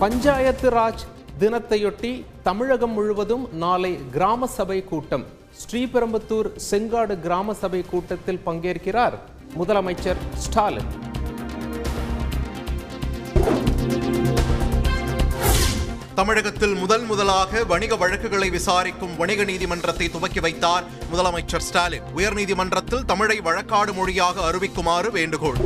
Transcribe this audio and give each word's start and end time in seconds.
பஞ்சாயத்து 0.00 0.68
ராஜ் 0.70 1.02
தினத்தையொட்டி 1.40 2.10
தமிழகம் 2.42 2.92
முழுவதும் 2.96 3.44
நாளை 3.52 3.90
கிராம 4.14 4.46
சபை 4.46 4.84
கூட்டம். 4.84 5.24
ஸ்ரீபெரும்புத்தூர் 5.60 6.48
செங்காடு 6.70 7.14
கிராம 7.20 7.54
சபை 7.54 7.80
கூட்டத்தில் 7.92 8.40
பங்கேற்கிறார் 8.46 9.16
முதலமைச்சர் 9.58 10.20
ஸ்டாலின். 10.44 10.90
தமிழகத்தில் 16.14 16.74
முதல் 16.74 17.04
முதலாக 17.04 17.64
வணிக 17.64 17.96
வழக்குகளை 17.96 18.50
விசாரிக்கும் 18.50 19.16
வணிக 19.16 19.44
நீதிமன்றத்தை 19.44 20.08
துவக்கி 20.10 20.40
வைத்தார் 20.40 20.84
முதலமைச்சர் 21.12 21.66
ஸ்டாலின். 21.70 22.06
உயர்நீதிமன்றத்தில் 22.16 23.04
தமிழை 23.12 23.40
வழக்காடு 23.40 23.94
மொழியாக 24.00 24.50
அறிவிக்குமாறு 24.50 25.10
வேண்டுகோள். 25.10 25.60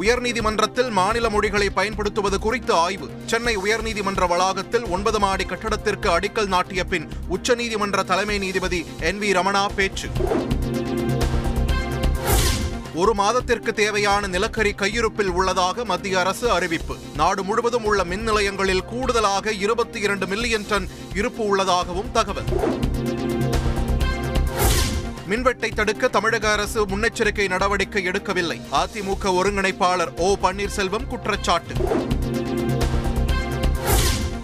உயர்நீதிமன்றத்தில் 0.00 0.90
மாநில 0.90 1.30
மொழிகளை 1.30 1.70
பயன்படுத்துவது 1.70 2.38
குறித்து 2.38 2.72
ஆய்வு. 2.74 3.10
சென்னை 3.26 3.56
உயர்நீதிமன்ற 3.56 4.28
வளாகத்தில் 4.28 4.86
ஒன்பது 4.86 5.18
மாடி 5.18 5.44
கட்டடத்திற்கு 5.44 6.08
அடிக்கல் 6.08 6.46
நாட்டிய 6.46 6.84
பின் 6.84 7.08
உச்சநீதிமன்ற 7.30 8.04
தலைமை 8.04 8.38
நீதிபதி 8.38 8.86
என் 9.00 9.20
வி 9.20 9.22
ரமணா 9.22 9.66
பேச்சு. 9.74 10.08
ஒரு 12.94 13.14
மாதத்திற்கு 13.14 13.72
தேவையான 13.72 14.26
நிலக்கரி 14.26 14.72
கையிருப்பில் 14.72 15.28
உள்ளதாக 15.28 15.84
மத்திய 15.84 16.18
அரசு 16.18 16.50
அறிவிப்பு. 16.50 16.96
நாடு 17.16 17.42
முழுவதும் 17.44 17.84
உள்ள 17.84 18.04
மின் 18.04 18.22
நிலையங்களில் 18.22 18.84
கூடுதலாக 18.84 19.52
இருபத்தி 19.52 20.00
இரண்டு 20.00 20.26
மில்லியன் 20.26 20.66
டன் 20.68 20.88
இருப்பு 21.14 21.44
உள்ளதாகவும் 21.44 22.12
தகவல். 22.12 22.44
மின்வெட்டை 25.28 25.74
தடுக்க 25.74 26.08
தமிழக 26.08 26.52
அரசு 26.52 26.86
முன்னெச்சரிக்கை 26.86 27.48
நடவடிக்கை 27.48 28.06
எடுக்கவில்லை. 28.06 28.60
அதிமுக 28.72 29.24
ஒருங்கிணைப்பாளர் 29.24 30.16
ஓ 30.16 30.36
பன்னீர்செல்வம் 30.42 31.06
குற்றச்சாட்டு. 31.06 31.74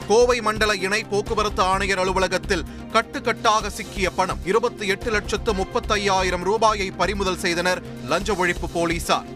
கோவை 0.09 0.41
மண்டல 0.41 0.75
இணை 0.75 1.05
போக்குவரத்து 1.05 1.63
ஆணையர் 1.63 1.99
அலுவலகத்தில் 1.99 2.65
கட்டுக்கட்டாக 2.93 3.67
சிக்கிய 3.67 4.11
பணம் 4.11 4.39
இருபத்தி 4.45 4.87
எட்டு 4.87 5.11
லட்சத்து 5.11 5.53
முப்பத்தையாயிரம் 5.53 6.43
ரூபாயை 6.43 6.91
பறிமுதல் 6.91 7.39
செய்தனர் 7.39 7.83
லஞ்ச 8.09 8.33
ஒழிப்பு 8.33 8.69
போலீசார். 8.73 9.27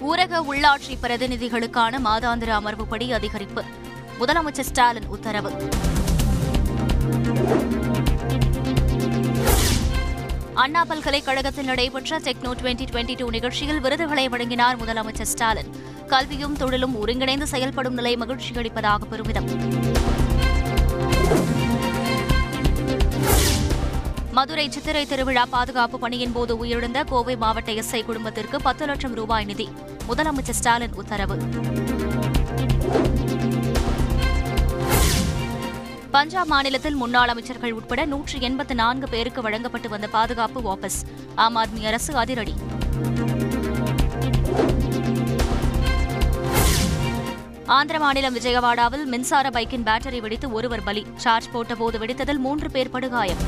ஊரக 0.00 0.42
உள்ளாட்சி 0.52 0.94
பிரதிநிதிகளுக்கான 1.02 2.00
மாதாந்திர 2.04 2.50
அமர்வுப்படி 2.60 3.12
அதிகரிப்பு. 3.12 3.62
முதலமைச்சர் 4.20 4.68
ஸ்டாலின் 4.70 5.06
உத்தரவு. 5.06 5.52
அண்ணா 10.62 10.84
பல்கலைக்கழகத்தில் 10.84 11.64
நடைபெற்ற 11.64 12.18
டெக்னோ 12.18 12.50
டுவெண்டி 12.58 12.84
டுவெண்டி 12.90 13.14
டூ 13.16 13.30
நிகழ்ச்சியில் 13.30 13.80
விருதுகளை 13.80 14.28
வழங்கினார் 14.28 14.76
முதலமைச்சர் 14.82 15.30
ஸ்டாலின். 15.30 15.70
கல்வியும் 16.06 16.56
தொழிலும் 16.56 16.94
ஒருங்கிணைந்து 17.00 17.46
செயல்படும் 17.46 17.94
நிலை 17.94 18.16
மகிழ்ச்சி 18.16 18.52
அளிப்பதாக 18.54 19.04
பெருமிதம். 19.04 19.48
மதுரை 24.30 24.70
சித்திரை 24.70 25.06
திருவிழா 25.06 25.46
பாதுகாப்பு 25.46 25.98
பணியின் 25.98 26.32
போது 26.32 26.64
உயிரிழந்த 26.64 27.04
கோவை 27.04 27.36
மாவட்ட 27.36 27.72
எஸ்ஐ 27.72 28.04
குடும்பத்திற்கு 28.04 28.60
பத்து 28.60 28.86
லட்சம் 28.86 29.14
ரூபாய் 29.14 29.44
நிதி. 29.44 29.68
முதலமைச்சர் 30.08 30.60
ஸ்டாலின் 30.60 30.94
உத்தரவு. 30.94 31.38
பஞ்சாப் 36.12 36.46
மாநிலத்தில் 36.46 36.94
முன்னாள் 36.94 37.28
அமைச்சர்கள் 37.28 37.72
உட்பட 37.72 38.04
நூற்று 38.04 38.40
எண்பத்து 38.40 38.74
நான்கு 38.74 39.08
பேருக்கு 39.08 39.42
வழங்கப்பட்டு 39.42 39.88
வந்த 39.88 40.06
பாதுகாப்பு 40.06 40.60
வாபஸ். 40.60 40.98
ஆம் 41.34 41.56
ஆத்மி 41.56 41.86
அரசு 41.86 42.16
அதிரடி. 42.16 42.54
ஆந்திர 47.66 47.98
மாநிலம் 47.98 48.36
விஜயவாடாவில் 48.36 49.04
மின்சார 49.04 49.48
பைக்கின் 49.48 49.82
பேட்டரி 49.82 50.20
வெடித்து 50.20 50.52
ஒருவர் 50.52 50.82
பலி. 50.82 51.06
சார்ஜ் 51.16 51.48
போட்டபோது 51.54 51.98
வெடித்ததில் 51.98 52.38
மூன்று 52.38 52.70
பேர் 52.70 52.90
படுகாயம். 52.90 53.42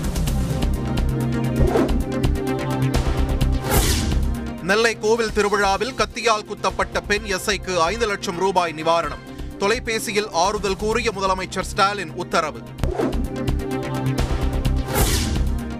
நெல்லை 4.63 4.99
கோவில் 4.99 5.33
திருவிழாவில் 5.33 5.93
கத்தியால் 5.93 6.45
குத்தப்பட்ட 6.45 7.01
பெண் 7.01 7.23
எஸ்ஐக்கு 7.23 7.77
ஐந்து 7.77 8.07
லட்சம் 8.07 8.37
ரூபாய் 8.37 8.73
நிவாரணம். 8.73 9.33
தொலைபேசியில் 9.65 10.29
ஆறுதல் 10.33 10.77
கூறிய 10.77 11.11
முதலமைச்சர் 11.11 11.61
ஸ்டாலின் 11.61 12.11
உத்தரவு. 12.11 12.61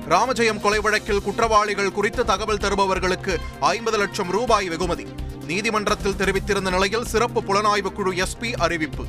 ராமஜெயம் 0.09 0.61
கொலை 0.61 0.79
வழக்கில் 0.79 1.23
குற்றவாளிகள் 1.23 1.93
குறித்து 1.93 2.25
தகவல் 2.25 2.57
தருபவர்களுக்கு 2.57 3.37
ஐம்பது 3.61 3.99
லட்சம் 3.99 4.31
ரூபாய் 4.31 4.69
வெகுமதி. 4.69 5.07
நீதிமன்றத்தில் 5.47 6.15
தெரிவித்திருந்த 6.15 6.71
நிலையில் 6.71 7.07
சிறப்பு 7.07 7.43
புலனாய்வு 7.43 7.93
குழு 7.93 8.13
எஸ்பி 8.13 8.53
அறிவிப்பு. 8.53 9.05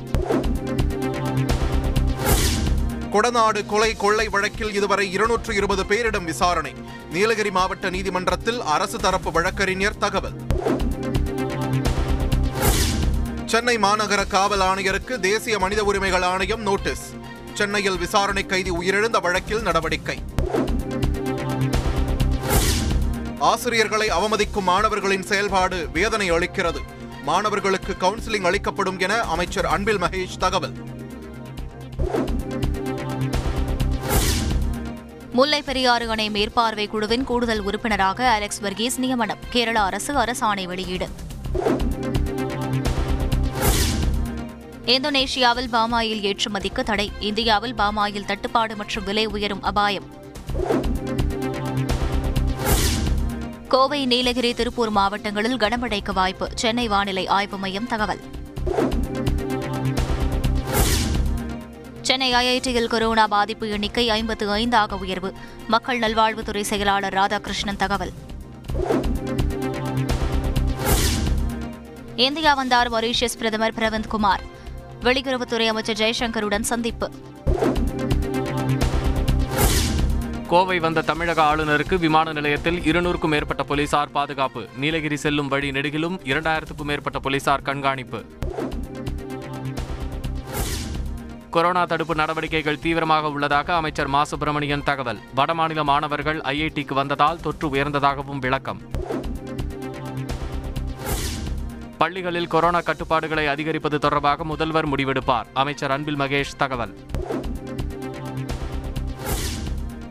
கொடநாடு 3.11 3.65
கொலை 3.65 3.95
கொள்ளை 3.95 4.27
வழக்கில் 4.27 4.73
இதுவரை 4.73 5.11
இருநூற்று 5.11 5.55
இருபது 5.55 5.83
பேரிடம் 5.83 6.23
விசாரணை. 6.23 6.73
நீலகிரி 7.11 7.51
மாவட்ட 7.51 7.89
நீதிமன்றத்தில் 7.89 8.61
அரசு 8.61 8.97
தரப்பு 8.97 9.31
வழக்கறிஞர் 9.31 9.97
தகவல். 9.97 10.39
சென்னை 13.55 13.77
மாநகர 13.77 14.27
காவல் 14.27 14.59
ஆணையருக்கு 14.59 15.19
தேசிய 15.19 15.59
மனித 15.59 15.83
உரிமைகள் 15.83 16.21
ஆணையம் 16.21 16.61
நோட்டீஸ். 16.61 17.13
சென்னையில் 17.53 17.97
விசாரணை 17.97 18.45
கைதி 18.45 18.71
உயிரிழந்த 18.71 19.21
வழக்கில் 19.21 19.61
நடவடிக்கை. 19.61 20.23
ஆசிரியர்களை 23.39 24.07
அவமதிக்கும் 24.07 24.61
மாணவர்களின் 24.61 25.23
செயல்பாடு 25.23 25.89
வேதனை 25.93 26.31
அளிக்கிறது. 26.31 26.81
மாணவர்களுக்கு 27.23 27.95
கவுன்சிலிங் 27.99 28.43
அளிக்கப்படும் 28.43 28.99
என 28.99 29.21
அமைச்சர் 29.21 29.65
அன்பில் 29.65 30.01
மகேஷ் 30.01 30.37
தகவல். 30.39 30.73
முல்லை 35.31 35.61
பெரியாறு 35.61 36.09
அணை 36.09 36.29
மேற்பார்வை 36.29 36.87
குழுவின் 36.87 37.23
கூடுதல் 37.23 37.59
உறுப்பினராக 37.59 38.29
அலெக்ஸ் 38.29 38.61
வர்கீஸ் 38.61 38.97
நியமனம் 38.97 39.37
கேரள 39.49 39.81
அரசு 39.81 40.13
அரசாணை 40.13 40.63
வெளியீடு. 40.63 41.09
இந்தோனேஷியாவில் 44.85 45.69
பாமாயில் 45.71 46.21
ஏற்றுமதிக்கு 46.21 46.83
தடை. 46.83 47.11
இந்தியாவில் 47.19 47.75
பாமாயில் 47.75 48.25
தட்டுப்பாடு 48.25 48.75
மற்றும் 48.75 49.03
விலை 49.03 49.25
உயரும் 49.25 49.63
அபாயம். 49.63 50.03
கோவை 53.67 54.05
நீலகிரி 54.05 54.53
திருப்பூர் 54.53 54.89
மாவட்டங்களில் 54.89 55.57
கனமழைக்கு 55.57 56.13
வாய்ப்பு. 56.13 56.49
சென்னை 56.55 56.87
வானிலை 56.87 57.27
ஆய்வு 57.27 57.57
மையம் 57.57 57.87
தகவல். 57.87 58.19
சென்னை 62.01 62.33
ஐஐடியில் 62.33 62.87
கொரோனா 62.87 63.27
பாதிப்பு 63.27 63.69
எண்ணிக்கை 63.69 64.09
ஐம்பத்து 64.09 64.49
ஐந்தாக 64.49 64.91
உயர்வு. 64.91 65.33
மக்கள் 65.67 65.99
நல்வாழ்வுத்துறை 65.99 66.61
செயலாளர் 66.61 67.13
ராதாகிருஷ்ணன் 67.13 67.77
தகவல். 67.77 68.11
இந்தியா 72.15 72.53
வந்தார் 72.53 72.91
மொரீஷியஸ் 72.91 73.37
பிரதமர் 73.37 73.73
பிரவந்த் 73.73 74.07
குமார். 74.07 74.53
வெளியுறவுத்துறை 75.01 75.67
அமைச்சர் 75.67 75.97
ஜெய்சங்கருடன் 75.97 76.61
சந்திப்பு. 76.61 77.11
கோவை 80.47 80.79
வந்த 80.79 81.01
தமிழக 81.01 81.55
ஆளுநருக்கு 81.55 81.99
விமான 81.99 82.33
நிலையத்தில் 82.33 82.79
இருநூறுக்கும் 82.79 83.27
மேற்பட்ட 83.27 83.63
போலீசார் 83.63 84.11
பாதுகாப்பு. 84.11 84.67
நீலகிரி 84.77 85.15
செல்லும் 85.15 85.47
வழி 85.47 85.71
நெடுகிலும் 85.71 86.19
இரண்டாயிரத்துக்கும் 86.23 86.83
மேற்பட்ட 86.83 87.19
போலீசார் 87.19 87.61
கண்காணிப்பு. 87.61 88.23
கொரோனா 91.49 91.85
தடுப்பு 91.85 92.15
நடவடிக்கைகள் 92.15 92.79
தீவிரமாக 92.79 93.29
உள்ளதாக 93.29 93.75
அமைச்சர் 93.75 94.07
மா. 94.07 94.23
சுப்பிரமணியன் 94.23 94.83
தகவல். 94.83 95.19
வடமாநில 95.35 95.83
மாணவர்கள் 95.83 96.41
ஐஐடிக்கு 96.41 96.93
வந்ததால் 96.93 97.39
தொற்று 97.39 97.69
உயர்ந்ததாகவும் 97.69 98.39
விளக்கம். 98.39 98.81
பள்ளிகளில் 101.97 102.47
கொரோனா 102.47 102.81
கட்டுப்பாடுகளை 102.81 103.47
அதிகரிப்பது 103.47 103.99
தொடர்பாக 103.99 104.43
முதல்வர் 104.43 104.89
முடிவெடுப்பார். 104.89 105.45
அமைச்சர் 105.53 105.91
அன்பில் 105.91 106.19
மகேஷ் 106.19 106.55
தகவல். 106.57 106.97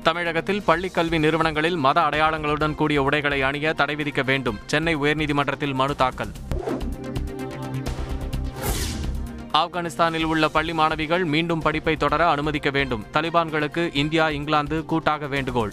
தமிழகத்தில் 0.03 0.63
பள்ளிக்கல்வி 0.67 1.19
நிறுவனங்களில் 1.19 1.77
மத 1.77 2.01
அடையாளங்களுடன் 2.01 2.75
கூடிய 2.75 3.03
உடைகளை 3.03 3.43
அணிய 3.43 3.73
தடை 3.73 3.95
விதிக்க 3.95 4.25
வேண்டும். 4.25 4.59
சென்னை 4.67 4.97
உயர்நீதிமன்றத்தில் 4.97 5.75
மனு 5.75 5.95
தாக்கல். 5.95 6.31
ஆப்கானிஸ்தானில் 9.53 10.25
உள்ள 10.25 10.49
பள்ளி 10.49 10.73
மாணவிகள் 10.73 11.25
மீண்டும் 11.25 11.61
படிப்பை 11.61 11.97
தொடர 11.97 12.29
அனுமதிக்க 12.29 12.71
வேண்டும். 12.71 13.05
தலிபான்களுக்கு 13.13 13.95
இந்தியா 13.95 14.31
இங்கிலாந்து 14.31 14.85
கூட்டாக 14.85 15.27
வேண்டுகோள். 15.27 15.73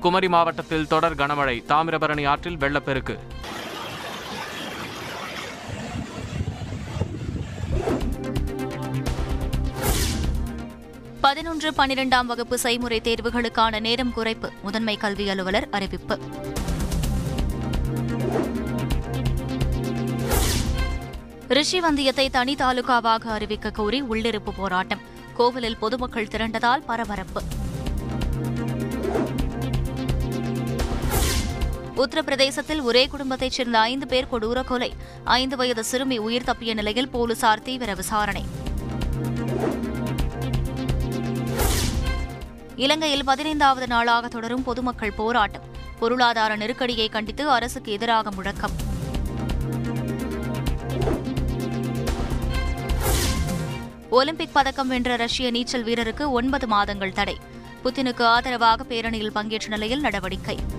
குமரி 0.00 0.28
மாவட்டத்தில் 0.28 0.86
தொடர் 0.86 1.14
கனமழை. 1.14 1.62
தாமிரபரணி 1.68 2.26
ஆற்றில் 2.26 2.58
வெள்ளப்பெருக்கு. 2.58 3.18
பதினொன்று 11.20 11.70
பனிரெண்டாம் 11.70 12.26
வகுப்பு 12.26 12.58
செய்முறை 12.58 13.00
தேர்வுகளுக்கான 13.04 13.80
நேரம் 13.80 14.12
குறைப்பு. 14.16 14.50
முதன்மை 14.62 14.96
கல்வி 14.96 15.28
அலுவலர் 15.28 15.68
அறிவிப்பு. 15.70 16.18
ரிஷிவந்தியத்தை 21.48 22.30
தனி 22.30 22.54
தாலுகாவாக 22.54 23.30
அறிவிக்க 23.30 23.70
கோரி 23.70 24.02
உள்ளிருப்பு 24.02 24.50
போராட்டம். 24.56 25.00
கோவிலில் 25.36 25.76
பொதுமக்கள் 25.76 26.26
திரண்டதால் 26.26 26.84
பரபரப்பு. 26.86 27.42
உத்தரப்பிரதேசத்தில் 31.96 32.82
ஒரே 32.82 33.06
குடும்பத்தைச் 33.06 33.50
சேர்ந்த 33.50 33.78
ஐந்து 33.78 34.06
பேர் 34.06 34.26
கொடூர 34.32 34.64
கொலை. 34.64 34.94
ஐந்து 35.24 35.56
வயது 35.56 35.84
சிறுமி 35.84 36.18
உயிர் 36.18 36.42
தப்பிய 36.42 36.74
நிலையில் 36.74 37.08
போலீசார் 37.08 37.62
தீவிர 37.62 37.94
விசாரணை. 37.94 38.44
இலங்கையில் 42.76 43.24
பதினைந்தாவது 43.24 43.86
நாளாக 43.86 44.28
தொடரும் 44.28 44.62
பொதுமக்கள் 44.62 45.12
போராட்டம். 45.12 45.62
பொருளாதார 45.98 46.56
நெருக்கடியை 46.56 47.08
கண்டித்து 47.08 47.50
அரசுக்கு 47.50 47.92
எதிராக 47.92 48.30
முழக்கம். 48.30 48.70
ஒலிம்பிக் 54.10 54.52
பதக்கம் 54.52 54.88
வென்ற 54.88 55.16
ரஷ்ய 55.16 55.50
நீச்சல் 55.50 55.84
வீரருக்கு 55.84 56.30
ஒன்பது 56.30 56.66
மாதங்கள் 56.66 57.12
தடை. 57.12 57.36
புத்தினுக்கு 57.84 58.22
ஆதரவாக 58.22 58.84
பேரணியில் 58.88 59.30
பங்கேற்ற 59.30 59.68
நிலையில் 59.68 60.00
நடவடிக்கை. 60.00 60.75